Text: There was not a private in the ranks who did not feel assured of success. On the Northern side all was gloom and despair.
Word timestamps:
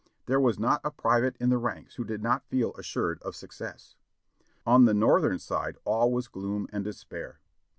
There 0.25 0.39
was 0.39 0.57
not 0.57 0.81
a 0.83 0.89
private 0.89 1.37
in 1.39 1.51
the 1.51 1.59
ranks 1.59 1.93
who 1.93 2.03
did 2.03 2.23
not 2.23 2.47
feel 2.47 2.73
assured 2.73 3.21
of 3.21 3.35
success. 3.35 3.97
On 4.65 4.85
the 4.85 4.95
Northern 4.95 5.37
side 5.37 5.77
all 5.85 6.11
was 6.11 6.27
gloom 6.27 6.67
and 6.73 6.83
despair. 6.83 7.39